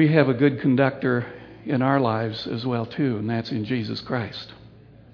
[0.00, 1.26] we have a good conductor
[1.66, 4.50] in our lives as well too, and that's in Jesus Christ.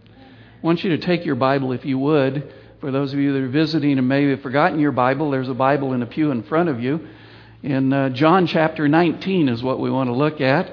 [0.09, 2.55] I want you to take your Bible if you would.
[2.81, 5.55] For those of you that are visiting and maybe have forgotten your Bible, there's a
[5.55, 7.05] Bible in a pew in front of you.
[7.65, 10.73] In uh, John chapter 19 is what we want to look at.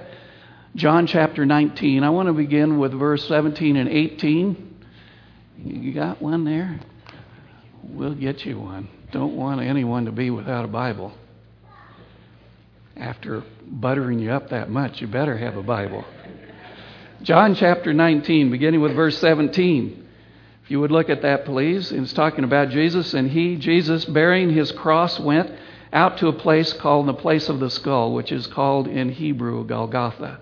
[0.75, 2.03] John chapter 19.
[2.03, 4.85] I want to begin with verse 17 and 18.
[5.57, 6.79] You got one there?
[7.81, 8.89] We'll get you one.
[9.11, 11.17] Don't want anyone to be without a Bible.
[12.95, 16.05] After buttering you up that much, you better have a Bible.
[17.23, 20.07] John chapter 19, beginning with verse 17.
[20.63, 21.91] If you would look at that, please.
[21.91, 25.51] It's talking about Jesus, and he, Jesus, bearing his cross, went
[25.91, 29.65] out to a place called the place of the skull, which is called in Hebrew
[29.65, 30.39] Golgotha,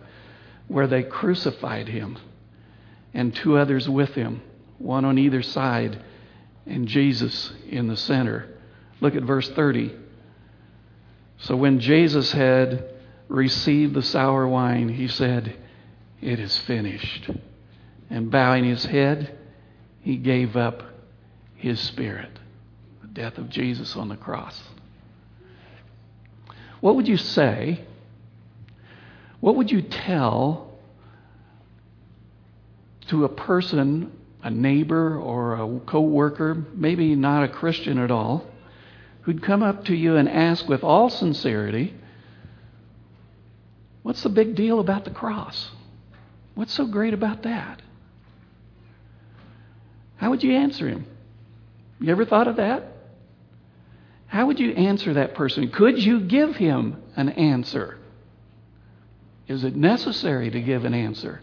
[0.67, 2.17] where they crucified him,
[3.13, 4.41] and two others with him,
[4.77, 6.03] one on either side,
[6.65, 8.47] and Jesus in the center.
[8.99, 9.95] Look at verse 30.
[11.41, 12.85] So when Jesus had
[13.27, 15.55] received the sour wine, he said,
[16.21, 17.29] It is finished.
[18.09, 19.37] And bowing his head,
[20.01, 20.83] he gave up
[21.55, 22.39] his spirit.
[23.01, 24.61] The death of Jesus on the cross.
[26.79, 27.85] What would you say?
[29.39, 30.71] What would you tell
[33.07, 34.11] to a person,
[34.43, 38.45] a neighbor or a co-worker, maybe not a Christian at all,
[39.21, 41.93] who'd come up to you and ask with all sincerity,
[44.03, 45.71] What's the big deal about the cross?
[46.55, 47.81] What's so great about that?
[50.17, 51.05] How would you answer him?
[51.99, 52.83] You ever thought of that?
[54.27, 55.69] How would you answer that person?
[55.69, 57.97] Could you give him an answer?
[59.47, 61.41] Is it necessary to give an answer?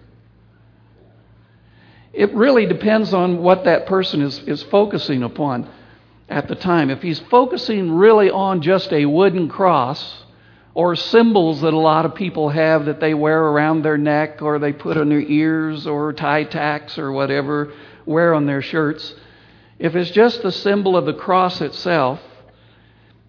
[2.13, 5.71] It really depends on what that person is, is focusing upon
[6.29, 6.91] at the time.
[6.91, 10.25] If he's focusing really on just a wooden cross
[10.75, 14.59] or symbols that a lot of people have that they wear around their neck or
[14.59, 17.73] they put on their ears or tie tacks or whatever,
[18.07, 19.15] wear on their shirts,
[19.79, 22.21] if it's just the symbol of the cross itself,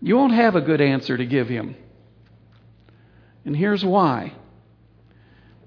[0.01, 1.75] you won't have a good answer to give him.
[3.45, 4.33] And here's why.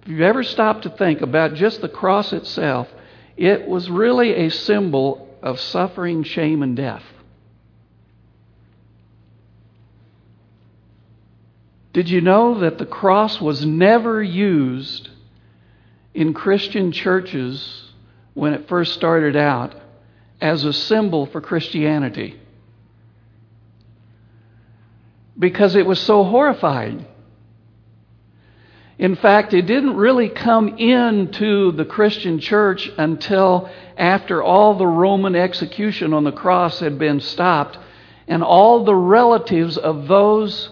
[0.03, 2.88] If you've ever stopped to think about just the cross itself,
[3.37, 7.04] it was really a symbol of suffering, shame, and death.
[11.92, 15.10] Did you know that the cross was never used
[16.14, 17.92] in Christian churches
[18.34, 19.75] when it first started out
[20.41, 22.38] as a symbol for Christianity?
[25.38, 27.04] Because it was so horrifying.
[28.98, 35.34] In fact, it didn't really come into the Christian church until after all the Roman
[35.34, 37.78] execution on the cross had been stopped
[38.28, 40.70] and all the relatives of those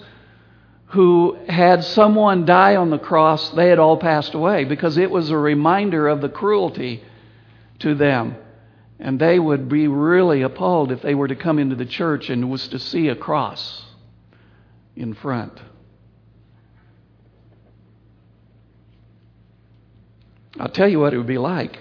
[0.90, 5.30] who had someone die on the cross, they had all passed away because it was
[5.30, 7.02] a reminder of the cruelty
[7.78, 8.36] to them.
[8.98, 12.50] And they would be really appalled if they were to come into the church and
[12.50, 13.84] was to see a cross
[14.96, 15.60] in front.
[20.58, 21.78] I'll tell you what it would be like.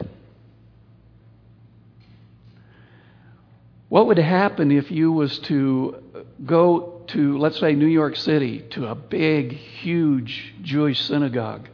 [3.89, 8.87] What would happen if you was to go to, let's say, New York City, to
[8.87, 11.67] a big, huge Jewish synagogue,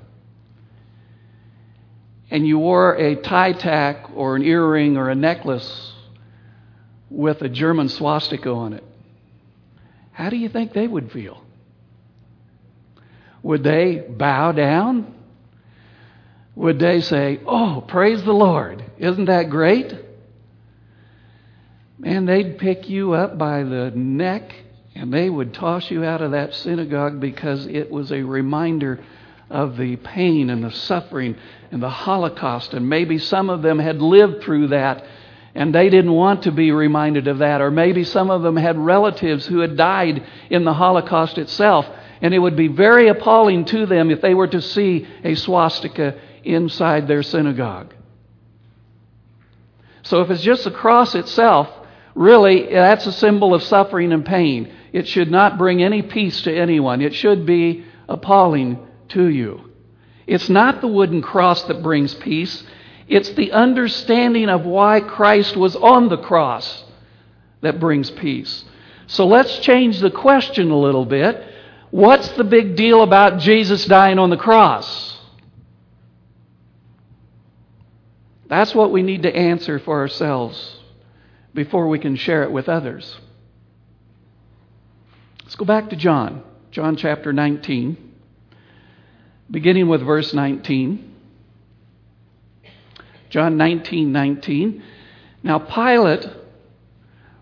[2.29, 5.93] and you wore a tie tack or an earring or a necklace
[7.09, 8.83] with a German swastika on it?
[10.11, 11.43] How do you think they would feel?
[13.43, 15.13] Would they bow down?
[16.55, 18.83] Would they say, Oh, praise the Lord?
[18.97, 19.93] Isn't that great?
[21.97, 24.51] Man, they'd pick you up by the neck
[24.95, 29.03] and they would toss you out of that synagogue because it was a reminder
[29.49, 31.35] of the pain and the suffering
[31.71, 32.73] and the Holocaust.
[32.73, 35.05] And maybe some of them had lived through that
[35.53, 37.61] and they didn't want to be reminded of that.
[37.61, 41.85] Or maybe some of them had relatives who had died in the Holocaust itself.
[42.21, 46.19] And it would be very appalling to them if they were to see a swastika
[46.43, 47.93] inside their synagogue.
[50.03, 51.69] So if it's just the cross itself,
[52.13, 54.71] really, that's a symbol of suffering and pain.
[54.95, 57.01] It should not bring any peace to anyone.
[57.01, 59.71] It should be appalling to you.
[60.25, 62.63] It's not the wooden cross that brings peace.
[63.09, 66.85] It's the understanding of why Christ was on the cross
[67.59, 68.63] that brings peace.
[69.07, 71.43] So let's change the question a little bit.
[71.91, 75.19] What's the big deal about Jesus dying on the cross?
[78.47, 80.77] That's what we need to answer for ourselves
[81.53, 83.17] before we can share it with others.
[85.45, 88.13] Let's go back to John, John chapter 19.
[89.51, 91.13] beginning with verse 19.
[93.29, 94.83] John 19 19.
[95.43, 96.27] Now, Pilate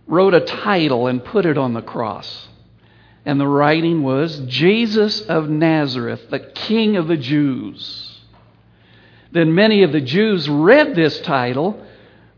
[0.06, 2.50] wrote a title and put it on the cross.
[3.24, 8.20] And the writing was Jesus of Nazareth, the King of the Jews.
[9.32, 11.82] Then many of the Jews read this title,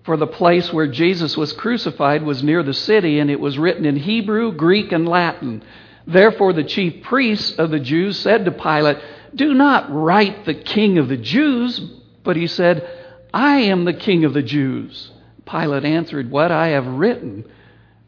[0.06, 3.86] for the place where Jesus was crucified was near the city, and it was written
[3.86, 5.64] in Hebrew, Greek, and Latin.
[6.06, 9.00] Therefore, the chief priests of the Jews said to Pilate,
[9.34, 11.82] Do not write the King of the Jews,
[12.24, 12.88] but he said,
[13.34, 15.12] I am the King of the Jews.
[15.50, 17.46] Pilate answered, What I have written,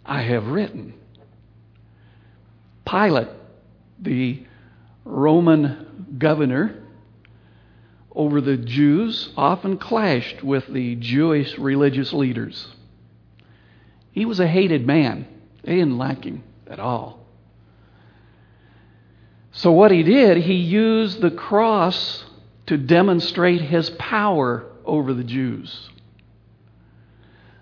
[0.05, 0.94] I have written.
[2.85, 3.29] Pilate,
[3.99, 4.45] the
[5.03, 6.75] Roman governor
[8.18, 12.68] over the Jews, often clashed with the Jewish religious leaders.
[14.12, 15.28] He was a hated man.
[15.64, 17.28] They didn't like him at all.
[19.52, 22.25] So, what he did, he used the cross
[22.66, 25.90] to demonstrate his power over the Jews.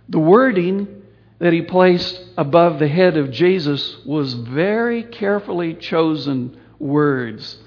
[0.07, 1.03] The wording
[1.39, 7.57] that he placed above the head of Jesus was very carefully chosen words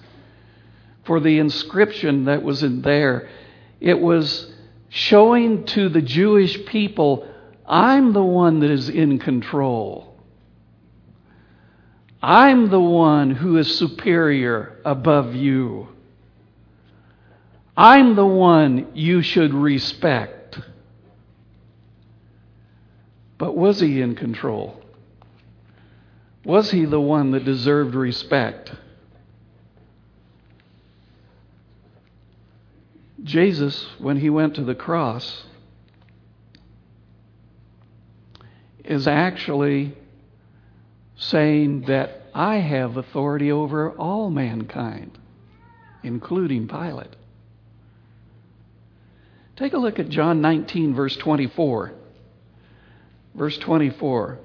[1.09, 3.31] for the inscription that was in there.
[3.81, 4.53] It was
[4.91, 7.27] showing to the Jewish people,
[7.67, 10.15] I'm the one that is in control.
[12.23, 15.89] I'm the one who is superior above you.
[17.75, 20.59] I'm the one you should respect.
[23.39, 24.83] But was he in control?
[26.45, 28.73] Was he the one that deserved respect?
[33.29, 35.45] Jesus, when he went to the cross,
[38.85, 39.95] is actually
[41.17, 45.19] saying that I have authority over all mankind,
[46.03, 47.15] including Pilate.
[49.57, 51.93] Take a look at John 19, verse 24.
[53.35, 54.39] Verse 24.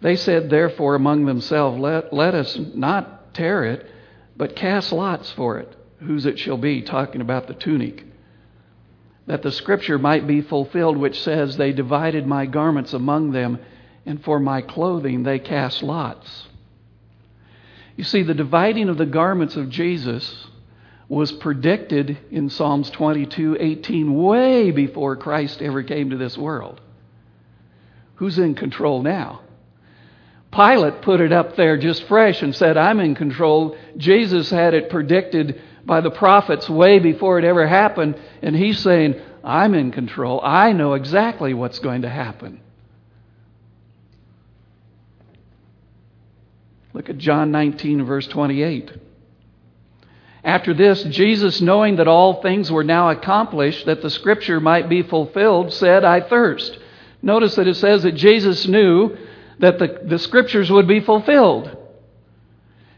[0.00, 3.90] They said, therefore, among themselves, let, let us not tear it,
[4.34, 8.04] but cast lots for it, whose it shall be, talking about the tunic.
[9.26, 13.58] That the scripture might be fulfilled, which says, They divided my garments among them,
[14.06, 16.46] and for my clothing they cast lots.
[17.96, 20.46] You see, the dividing of the garments of Jesus
[21.08, 26.80] was predicted in Psalms 22 18, way before Christ ever came to this world.
[28.16, 29.40] Who's in control now?
[30.50, 33.76] Pilate put it up there just fresh and said, I'm in control.
[33.96, 39.20] Jesus had it predicted by the prophets way before it ever happened, and he's saying,
[39.44, 40.40] I'm in control.
[40.42, 42.60] I know exactly what's going to happen.
[46.92, 48.92] Look at John 19, verse 28.
[50.44, 55.02] After this, Jesus, knowing that all things were now accomplished, that the scripture might be
[55.02, 56.78] fulfilled, said, I thirst.
[57.22, 59.16] Notice that it says that Jesus knew
[59.58, 61.76] that the, the scriptures would be fulfilled.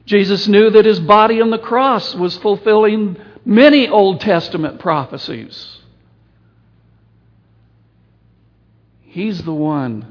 [0.06, 5.78] Jesus knew that his body on the cross was fulfilling many Old Testament prophecies.
[9.00, 10.06] He's the one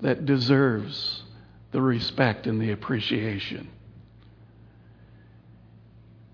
[0.00, 1.22] that deserves
[1.70, 3.70] the respect and the appreciation.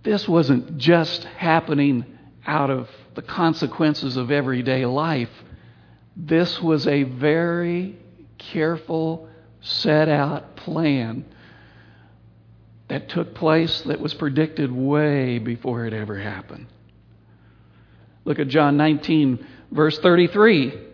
[0.02, 2.04] This wasn't just happening
[2.46, 5.30] out of the consequences of everyday life.
[6.16, 7.96] This was a very
[8.38, 9.28] careful,
[9.60, 11.24] set out plan
[12.88, 16.66] that took place that was predicted way before it ever happened.
[18.24, 20.86] Look at John 19, verse 33.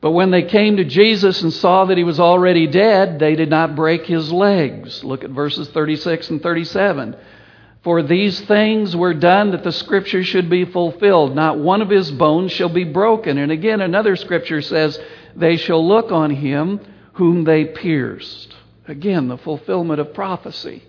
[0.00, 3.48] But when they came to Jesus and saw that he was already dead, they did
[3.48, 5.04] not break his legs.
[5.04, 7.16] Look at verses 36 and 37.
[7.82, 11.34] For these things were done that the scripture should be fulfilled.
[11.34, 13.38] Not one of his bones shall be broken.
[13.38, 15.00] And again, another scripture says,
[15.36, 16.80] They shall look on him
[17.14, 18.54] whom they pierced.
[18.88, 20.82] Again, the fulfillment of prophecy.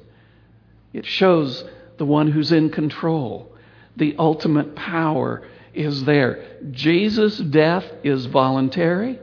[0.93, 1.63] It shows
[1.97, 3.51] the one who's in control,
[3.95, 6.43] the ultimate power is there.
[6.71, 9.19] Jesus' death is voluntary,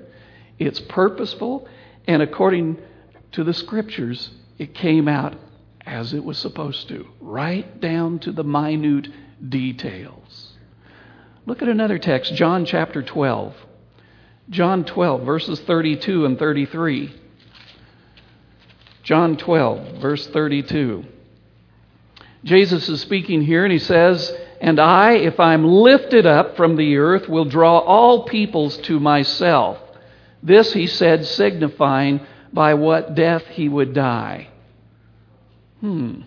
[0.58, 1.68] it's purposeful,
[2.06, 2.78] and according
[3.32, 5.36] to the scriptures, it came out
[5.86, 9.08] as it was supposed to, right down to the minute
[9.48, 10.52] details.
[11.46, 13.54] Look at another text, John chapter 12.
[14.50, 17.19] John 12, verses 32 and 33.
[19.02, 21.04] John 12, verse 32.
[22.44, 26.96] Jesus is speaking here, and he says, and I, if I'm lifted up from the
[26.96, 29.78] earth, will draw all peoples to myself.
[30.42, 32.20] This he said, signifying
[32.52, 34.48] by what death he would die.
[35.80, 36.22] Hmm.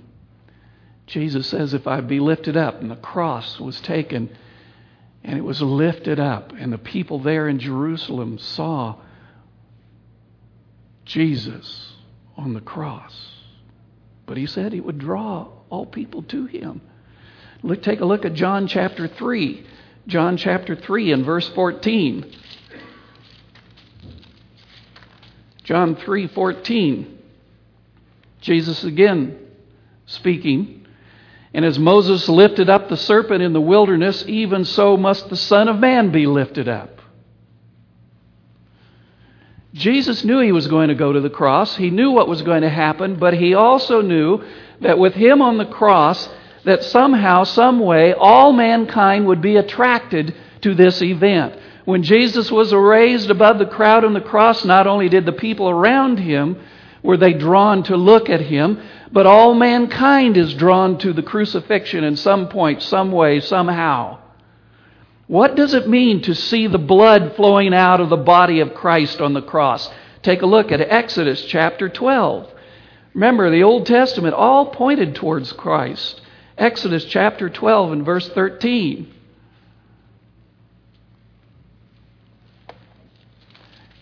[1.05, 4.35] Jesus says, If I be lifted up, and the cross was taken
[5.23, 8.95] and it was lifted up, and the people there in Jerusalem saw
[11.05, 11.92] Jesus
[12.37, 13.13] on the cross.
[14.25, 16.81] But he said he would draw all people to him.
[17.61, 19.65] Look, take a look at John chapter 3.
[20.07, 22.25] John chapter 3 and verse 14.
[25.63, 27.05] John 3:14.
[28.41, 29.37] Jesus again
[30.05, 30.85] speaking,
[31.53, 35.69] and as Moses lifted up the serpent in the wilderness, even so must the Son
[35.69, 36.99] of Man be lifted up.
[39.73, 41.75] Jesus knew he was going to go to the cross.
[41.75, 44.43] He knew what was going to happen, but he also knew
[44.81, 46.29] that with him on the cross,
[46.63, 51.59] that somehow, some way, all mankind would be attracted to this event.
[51.85, 55.69] When Jesus was raised above the crowd on the cross, not only did the people
[55.69, 56.57] around him
[57.01, 62.03] were they drawn to look at him, but all mankind is drawn to the crucifixion
[62.03, 64.19] in some point, some way, somehow.
[65.33, 69.19] What does it mean to see the blood flowing out of the body of Christ
[69.19, 69.89] on the cross?
[70.21, 72.53] Take a look at Exodus chapter 12.
[73.15, 76.21] Remember, the Old Testament all pointed towards Christ.
[76.55, 79.11] Exodus chapter 12 and verse 13.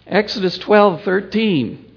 [0.08, 1.91] Exodus 12, 13.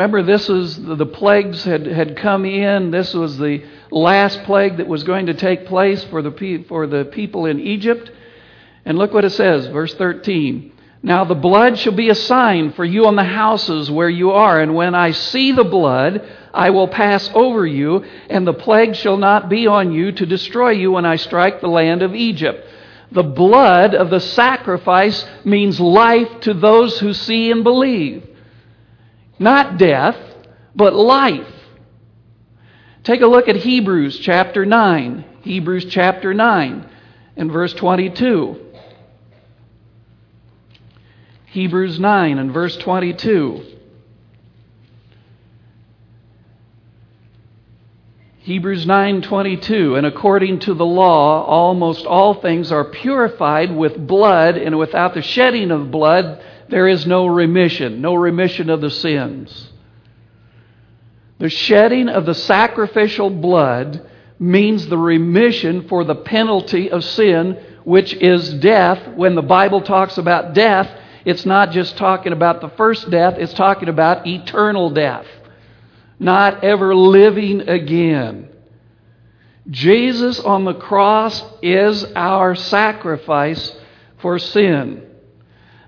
[0.00, 2.90] Remember, this was the plagues had, had come in.
[2.90, 7.04] This was the last plague that was going to take place for the, for the
[7.04, 8.10] people in Egypt.
[8.86, 10.72] And look what it says, verse 13.
[11.02, 14.58] Now the blood shall be a sign for you on the houses where you are,
[14.58, 19.18] and when I see the blood, I will pass over you, and the plague shall
[19.18, 22.66] not be on you to destroy you when I strike the land of Egypt.
[23.12, 28.29] The blood of the sacrifice means life to those who see and believe.
[29.40, 30.18] Not death,
[30.76, 31.48] but life.
[33.02, 35.24] Take a look at Hebrews chapter 9.
[35.40, 36.86] Hebrews chapter 9
[37.36, 38.60] and verse 22.
[41.46, 43.64] Hebrews 9 and verse 22.
[48.42, 54.78] Hebrews 9:22 and according to the law almost all things are purified with blood and
[54.78, 56.40] without the shedding of blood
[56.70, 59.70] there is no remission no remission of the sins
[61.38, 64.08] the shedding of the sacrificial blood
[64.38, 70.18] means the remission for the penalty of sin which is death when the bible talks
[70.18, 70.90] about death
[71.24, 75.26] it's not just talking about the first death it's talking about eternal death
[76.20, 78.50] not ever living again.
[79.68, 83.74] Jesus on the cross is our sacrifice
[84.18, 85.06] for sin.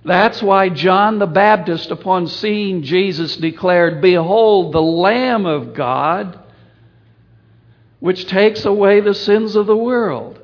[0.04, 6.40] That's why John the Baptist, upon seeing Jesus, declared, Behold, the Lamb of God,
[8.00, 10.40] which takes away the sins of the world.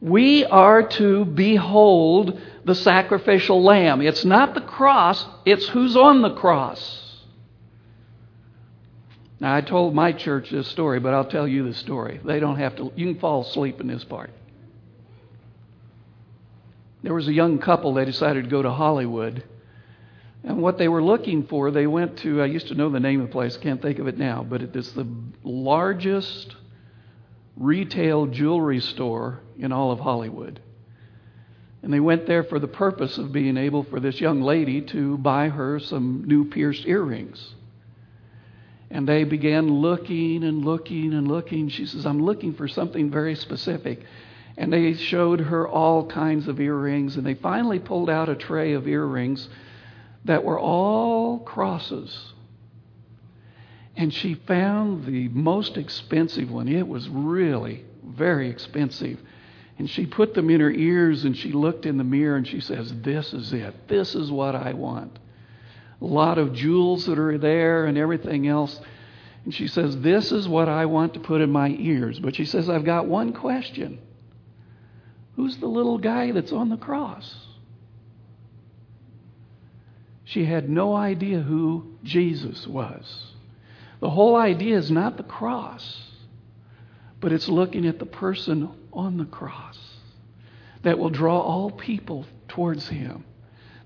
[0.00, 4.02] We are to behold the sacrificial lamb.
[4.02, 7.02] It's not the cross, it's who's on the cross.
[9.38, 12.20] Now, I told my church this story, but I'll tell you the story.
[12.24, 14.30] They don't have to, you can fall asleep in this part.
[17.02, 19.44] There was a young couple, they decided to go to Hollywood.
[20.44, 23.20] And what they were looking for, they went to, I used to know the name
[23.20, 25.06] of the place, can't think of it now, but it is the
[25.42, 26.54] largest
[27.56, 30.60] retail jewelry store in all of Hollywood.
[31.82, 35.18] And they went there for the purpose of being able for this young lady to
[35.18, 37.54] buy her some new pierced earrings.
[38.90, 41.68] And they began looking and looking and looking.
[41.68, 44.04] She says, I'm looking for something very specific.
[44.56, 48.72] And they showed her all kinds of earrings, and they finally pulled out a tray
[48.72, 49.48] of earrings
[50.24, 52.32] that were all crosses.
[53.96, 56.68] And she found the most expensive one.
[56.68, 59.20] It was really very expensive.
[59.78, 62.60] And she put them in her ears and she looked in the mirror and she
[62.60, 63.88] says, This is it.
[63.88, 65.18] This is what I want
[66.00, 68.78] a lot of jewels that are there and everything else.
[69.44, 72.18] And she says, This is what I want to put in my ears.
[72.18, 73.98] But she says, I've got one question
[75.36, 77.34] Who's the little guy that's on the cross?
[80.24, 83.32] She had no idea who Jesus was.
[84.00, 86.10] The whole idea is not the cross,
[87.20, 89.78] but it's looking at the person on the cross
[90.82, 93.24] that will draw all people towards him,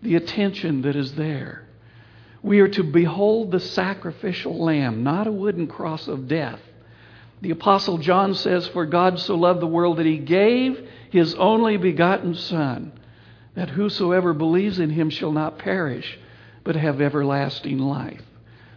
[0.02, 1.66] the attention that is there.
[2.42, 6.60] We are to behold the sacrificial lamb, not a wooden cross of death.
[7.42, 11.76] The Apostle John says, For God so loved the world that he gave his only
[11.76, 12.92] begotten Son,
[13.54, 16.18] that whosoever believes in him shall not perish,
[16.64, 18.22] but have everlasting life.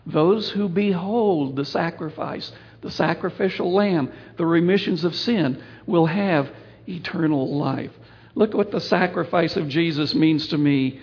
[0.06, 2.52] Those who behold the sacrifice,
[2.82, 6.50] the sacrificial lamb, the remissions of sin, will have
[6.88, 7.92] eternal life.
[8.36, 11.00] Look what the sacrifice of Jesus means to me.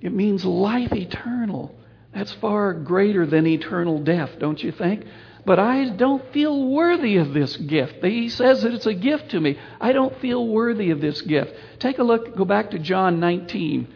[0.00, 1.74] It means life eternal.
[2.12, 5.04] That's far greater than eternal death, don't you think?
[5.46, 8.04] But I don't feel worthy of this gift.
[8.04, 9.56] He says that it's a gift to me.
[9.80, 11.54] I don't feel worthy of this gift.
[11.78, 13.86] Take a look, go back to John 19.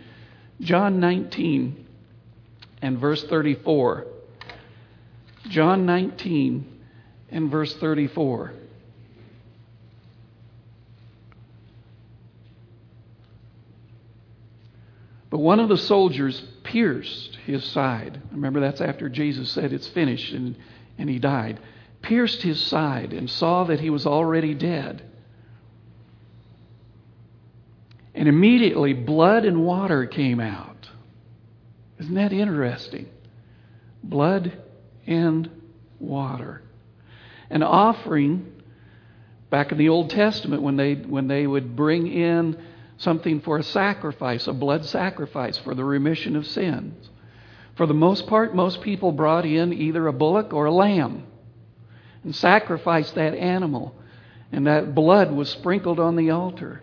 [0.60, 1.86] John 19
[2.80, 4.06] and verse 34.
[5.48, 6.82] John 19
[7.32, 8.52] and verse 34.
[15.30, 18.20] But one of the soldiers pierced his side.
[18.30, 20.56] Remember, that's after Jesus said, It's finished, and,
[21.00, 21.58] and he died.
[22.02, 25.02] Pierced his side and saw that he was already dead.
[28.14, 30.90] And immediately blood and water came out.
[31.98, 33.08] Isn't that interesting?
[34.02, 34.58] Blood
[35.06, 35.50] and
[35.98, 36.62] water.
[37.48, 38.52] An offering
[39.48, 42.62] back in the Old Testament when they when they would bring in
[42.98, 47.08] something for a sacrifice, a blood sacrifice for the remission of sins.
[47.80, 51.26] For the most part, most people brought in either a bullock or a lamb
[52.22, 53.94] and sacrificed that animal,
[54.52, 56.82] and that blood was sprinkled on the altar.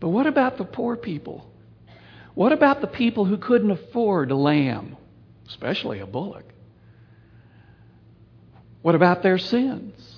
[0.00, 1.50] But what about the poor people?
[2.34, 4.98] What about the people who couldn't afford a lamb,
[5.48, 6.44] especially a bullock?
[8.82, 10.16] What about their sins?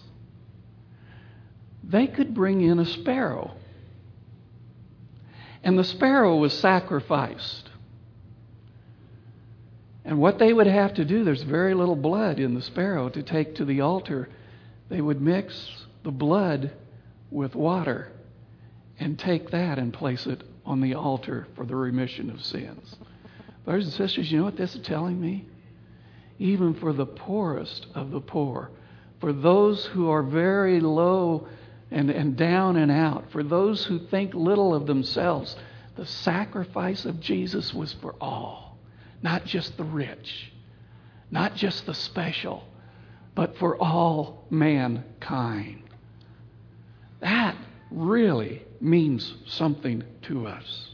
[1.84, 3.52] They could bring in a sparrow
[5.62, 7.70] and the sparrow was sacrificed.
[10.06, 13.22] And what they would have to do, there's very little blood in the sparrow to
[13.22, 14.28] take to the altar.
[14.88, 15.70] They would mix
[16.04, 16.70] the blood
[17.30, 18.12] with water
[18.98, 22.96] and take that and place it on the altar for the remission of sins.
[23.64, 25.44] Brothers and sisters, you know what this is telling me?
[26.38, 28.70] Even for the poorest of the poor,
[29.20, 31.48] for those who are very low
[31.90, 33.30] and, and down and out.
[33.30, 35.56] For those who think little of themselves,
[35.96, 38.65] the sacrifice of Jesus was for all,
[39.22, 40.52] not just the rich,
[41.30, 42.64] not just the special,
[43.34, 45.82] but for all mankind.
[47.20, 47.56] That
[47.90, 50.88] really means something to us.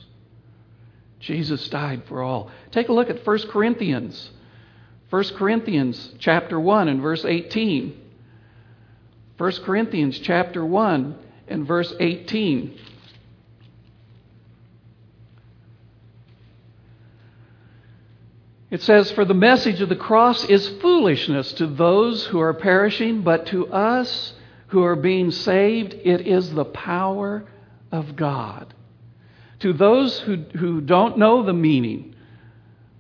[1.20, 2.50] Jesus died for all.
[2.72, 4.30] Take a look at 1 Corinthians.
[5.10, 8.00] 1 Corinthians chapter 1 and verse 18.
[9.38, 11.16] 1 Corinthians chapter 1
[11.48, 12.78] and verse 18.
[18.72, 23.20] It says, For the message of the cross is foolishness to those who are perishing,
[23.20, 24.32] but to us
[24.68, 27.44] who are being saved, it is the power
[27.92, 28.72] of God.
[29.58, 32.14] To those who, who don't know the meaning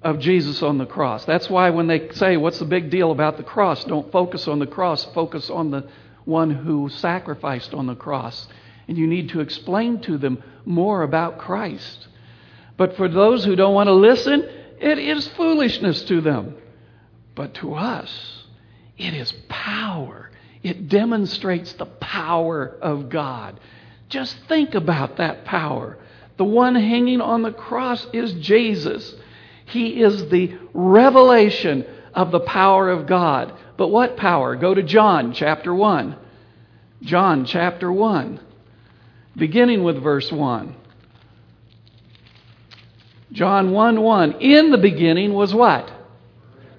[0.02, 3.38] of Jesus on the cross, that's why when they say, What's the big deal about
[3.38, 3.82] the cross?
[3.84, 5.88] Don't focus on the cross, focus on the
[6.26, 8.46] one who sacrificed on the cross.
[8.88, 12.08] And you need to explain to them more about Christ.
[12.76, 14.46] But for those who don't want to listen,
[14.82, 16.56] it is foolishness to them.
[17.34, 18.44] But to us,
[18.98, 20.30] it is power.
[20.62, 23.58] It demonstrates the power of God.
[24.08, 25.98] Just think about that power.
[26.36, 29.14] The one hanging on the cross is Jesus.
[29.66, 33.54] He is the revelation of the power of God.
[33.76, 34.56] But what power?
[34.56, 36.16] Go to John chapter 1.
[37.02, 38.38] John chapter 1,
[39.36, 40.76] beginning with verse 1.
[43.32, 44.32] John 1 1.
[44.40, 45.90] In the beginning was what?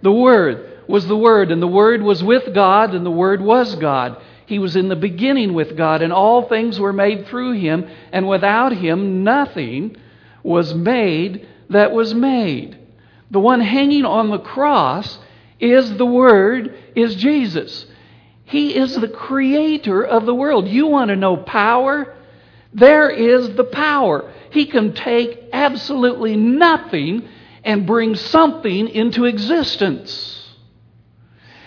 [0.01, 3.75] The Word was the Word, and the Word was with God, and the Word was
[3.75, 4.21] God.
[4.45, 8.27] He was in the beginning with God, and all things were made through him, and
[8.27, 9.95] without him nothing
[10.43, 12.77] was made that was made.
[13.31, 15.17] The one hanging on the cross
[15.59, 17.87] is the Word, is Jesus.
[18.45, 20.67] He is the creator of the world.
[20.67, 22.15] You want to know power?
[22.73, 24.31] There is the power.
[24.51, 27.27] He can take absolutely nothing
[27.63, 30.39] and bring something into existence.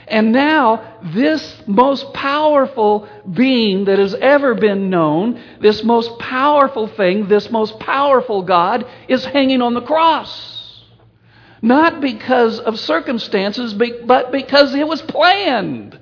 [0.08, 7.26] And now, this most powerful being that has ever been known, this most powerful thing,
[7.26, 10.84] this most powerful God, is hanging on the cross.
[11.60, 15.98] Not because of circumstances, but because it was planned.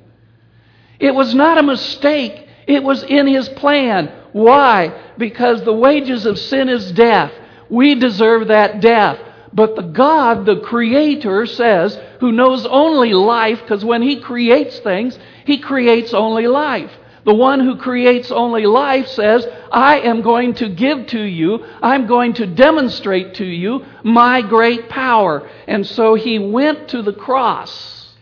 [0.98, 4.12] It was not a mistake, it was in His plan.
[4.34, 4.92] Why?
[5.16, 7.32] Because the wages of sin is death.
[7.70, 9.20] We deserve that death.
[9.52, 15.16] But the God, the Creator, says, who knows only life, because when He creates things,
[15.46, 16.90] He creates only life.
[17.24, 22.08] The one who creates only life says, I am going to give to you, I'm
[22.08, 25.48] going to demonstrate to you my great power.
[25.68, 28.16] And so he went to the cross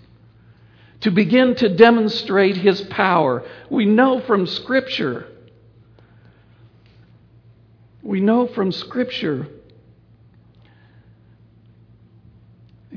[1.01, 3.45] to begin to demonstrate his power.
[3.71, 5.32] We know from Scripture,
[8.03, 9.47] we know from Scripture,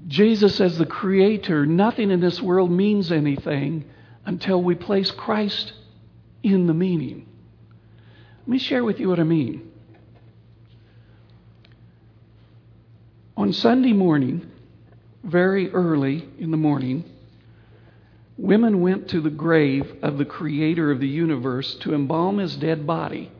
[0.07, 3.85] Jesus as the Creator, nothing in this world means anything
[4.25, 5.73] until we place Christ
[6.43, 7.27] in the meaning.
[8.41, 9.71] Let me share with you what I mean.
[13.37, 14.49] On Sunday morning,
[15.23, 17.03] very early in the morning,
[18.37, 22.85] women went to the grave of the creator of the universe to embalm his dead
[22.87, 23.31] body.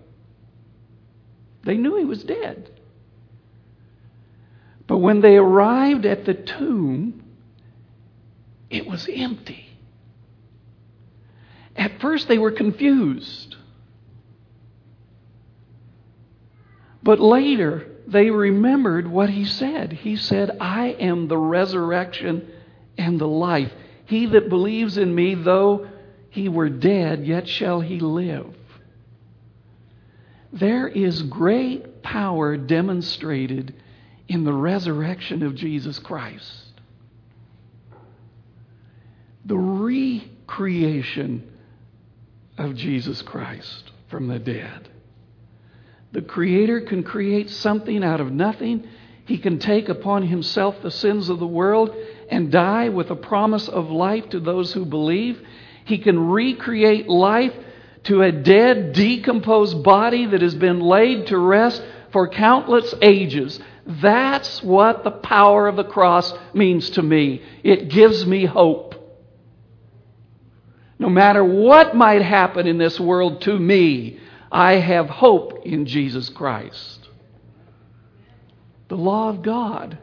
[1.66, 2.70] They knew he was dead.
[4.88, 7.24] But when they arrived at the tomb,
[8.70, 9.66] it was empty.
[11.76, 13.56] At first, they were confused.
[17.02, 19.92] But later, they remembered what he said.
[19.92, 22.48] He said, I am the resurrection
[22.98, 23.72] and the life.
[24.06, 25.88] He that believes in me, though
[26.30, 28.54] he were dead, yet shall he live.
[30.56, 33.76] There is great power demonstrated
[34.30, 36.72] in the resurrection of Jesus Christ.
[39.44, 41.52] The recreation
[42.58, 44.88] of Jesus Christ from the dead.
[46.14, 48.88] The Creator can create something out of nothing.
[49.26, 51.94] He can take upon Himself the sins of the world
[52.30, 55.46] and die with a promise of life to those who believe.
[55.84, 57.54] He can recreate life
[58.06, 63.60] to a dead, decomposed body that has been laid to rest for countless ages.
[63.86, 67.42] That's what the power of the cross means to me.
[67.64, 68.94] It gives me hope.
[70.98, 74.20] No matter what might happen in this world to me,
[74.52, 77.10] I have hope in Jesus Christ.
[78.88, 79.98] The law of God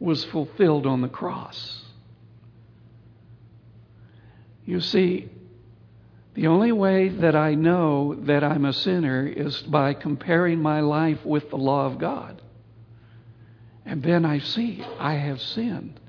[0.00, 1.82] was fulfilled on the cross.
[4.64, 5.28] You see,
[6.34, 11.24] the only way that I know that I'm a sinner is by comparing my life
[11.24, 12.40] with the law of God.
[13.84, 16.00] And then I see I have sinned.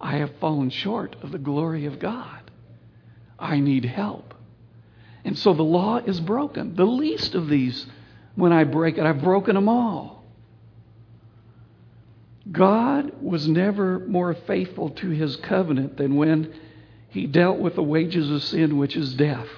[0.00, 2.50] I have fallen short of the glory of God.
[3.38, 4.34] I need help.
[5.24, 6.76] And so the law is broken.
[6.76, 7.86] The least of these,
[8.36, 10.22] when I break it, I've broken them all.
[12.50, 16.54] God was never more faithful to his covenant than when
[17.08, 19.48] he dealt with the wages of sin, which is death.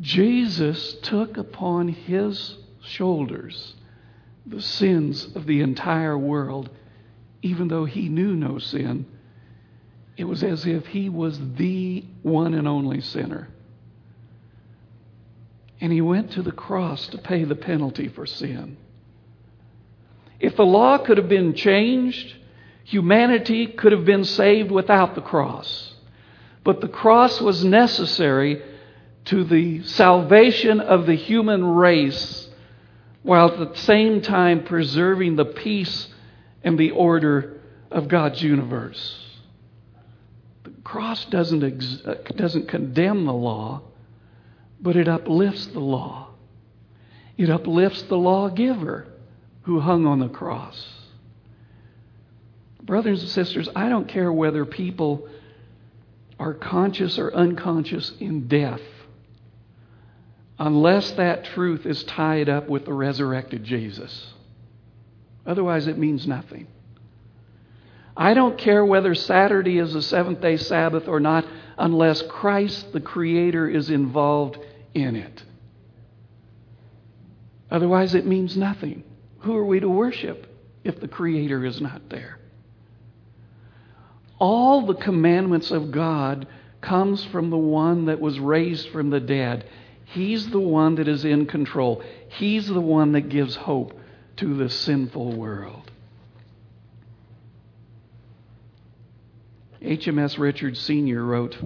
[0.00, 3.74] Jesus took upon his shoulders
[4.46, 6.70] the sins of the entire world,
[7.42, 9.06] even though he knew no sin
[10.16, 13.48] it was as if he was the one and only sinner.
[15.80, 18.76] And he went to the cross to pay the penalty for sin.
[20.38, 22.36] If the law could have been changed,
[22.84, 25.94] humanity could have been saved without the cross.
[26.62, 28.62] But the cross was necessary
[29.26, 32.48] to the salvation of the human race
[33.22, 36.08] while at the same time preserving the peace
[36.64, 39.18] and the order of God's universe
[40.64, 42.02] The cross doesn't, ex-
[42.36, 43.82] doesn't condemn the law,
[44.80, 46.30] but it uplifts the law.
[47.36, 49.06] It uplifts the lawgiver
[49.62, 50.88] who hung on the cross.
[52.82, 55.28] Brothers and sisters, I don't care whether people
[56.38, 58.80] are conscious or unconscious in death,
[60.58, 64.32] unless that truth is tied up with the resurrected Jesus.
[65.46, 66.66] Otherwise, it means nothing.
[68.16, 71.46] I don't care whether Saturday is a seventh day Sabbath or not,
[71.78, 74.58] unless Christ, the Creator, is involved
[74.94, 75.42] in it.
[77.70, 79.02] Otherwise, it means nothing.
[79.40, 80.46] Who are we to worship
[80.84, 82.38] if the Creator is not there?
[84.38, 86.46] All the commandments of God
[86.82, 89.64] comes from the one that was raised from the dead.
[90.12, 92.02] He's the one that is in control.
[92.28, 93.98] He's the one that gives hope
[94.36, 95.90] to the sinful world.
[99.80, 101.24] HMS Richards Sr.
[101.24, 101.56] wrote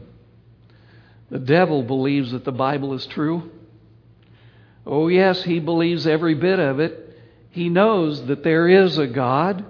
[1.28, 3.50] The devil believes that the Bible is true.
[4.86, 7.18] Oh, yes, he believes every bit of it.
[7.50, 9.64] He knows that there is a God.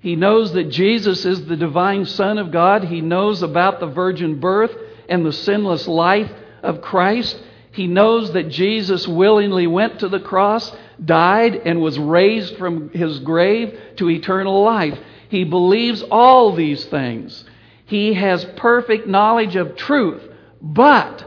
[0.00, 2.84] He knows that Jesus is the divine Son of God.
[2.84, 4.74] He knows about the virgin birth
[5.08, 6.30] and the sinless life
[6.62, 7.38] of Christ.
[7.72, 10.70] He knows that Jesus willingly went to the cross,
[11.02, 14.98] died, and was raised from his grave to eternal life.
[15.30, 17.44] He believes all these things.
[17.86, 20.22] He has perfect knowledge of truth,
[20.60, 21.26] but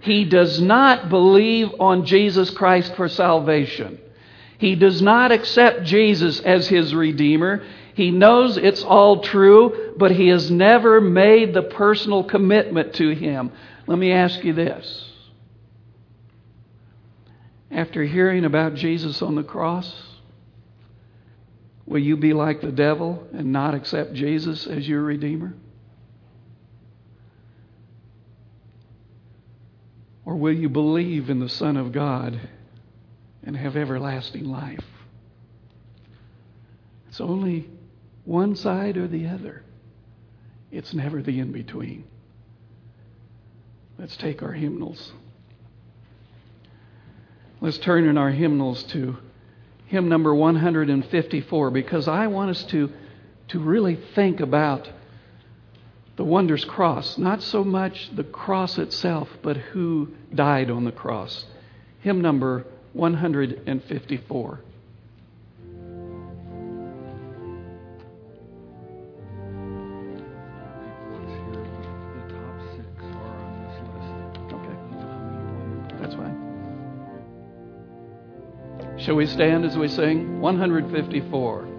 [0.00, 3.98] he does not believe on Jesus Christ for salvation.
[4.58, 7.62] He does not accept Jesus as his Redeemer.
[7.94, 13.52] He knows it's all true, but he has never made the personal commitment to him.
[13.86, 15.13] Let me ask you this.
[17.74, 19.92] After hearing about Jesus on the cross,
[21.86, 25.54] will you be like the devil and not accept Jesus as your Redeemer?
[30.24, 32.38] Or will you believe in the Son of God
[33.42, 34.84] and have everlasting life?
[37.08, 37.68] It's only
[38.24, 39.64] one side or the other,
[40.70, 42.04] it's never the in between.
[43.98, 45.12] Let's take our hymnals.
[47.64, 49.16] Let's turn in our hymnals to
[49.86, 52.92] hymn number 154 because I want us to,
[53.48, 54.86] to really think about
[56.16, 61.46] the wondrous cross, not so much the cross itself, but who died on the cross.
[62.00, 64.60] Hymn number 154.
[79.04, 80.40] Shall we stand as we sing?
[80.40, 81.73] 154.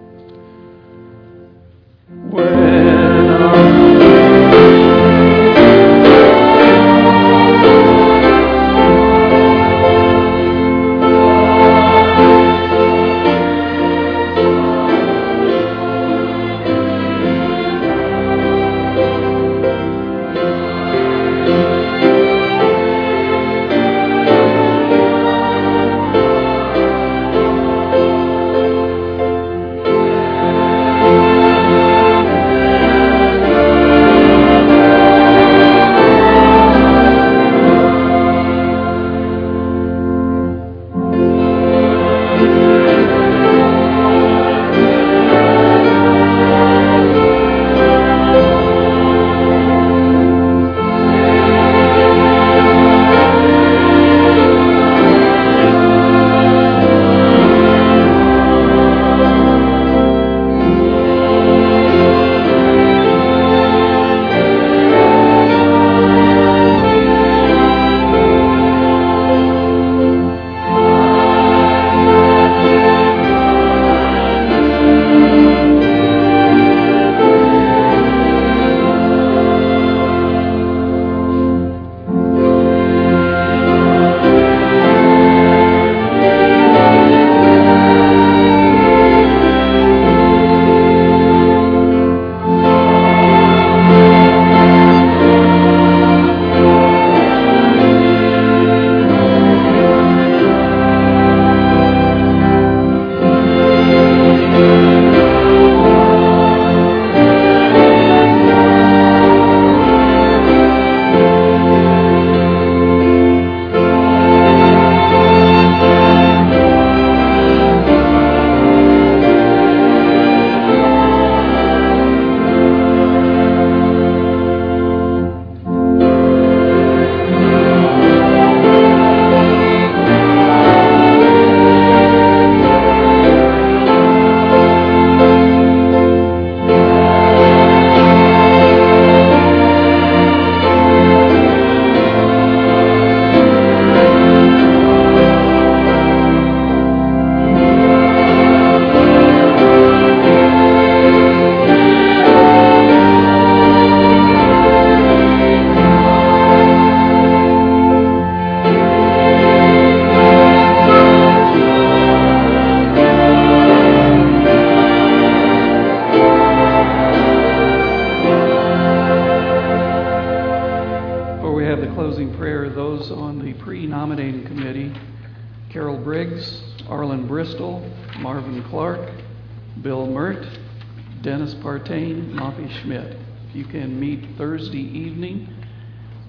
[182.82, 183.16] Schmidt.
[183.48, 185.48] If you can meet Thursday evening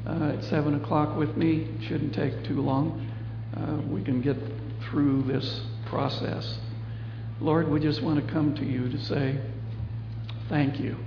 [0.06, 3.12] uh, at 7 o'clock with me, shouldn't take too long.
[3.56, 4.38] Uh, we can get
[4.90, 6.60] through this process.
[7.40, 9.40] Lord, we just want to come to you to say,
[10.50, 10.98] thank you.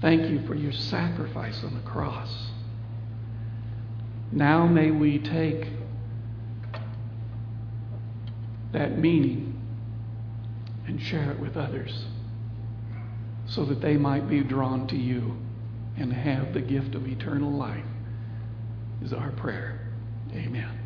[0.00, 2.50] Thank you for your sacrifice on the cross.
[4.32, 5.66] Now may we take
[8.72, 9.60] that meaning
[10.86, 12.06] and share it with others
[13.48, 15.36] so that they might be drawn to you
[15.96, 17.84] and have the gift of eternal life.
[19.02, 19.80] is our prayer.
[20.32, 20.79] Amen.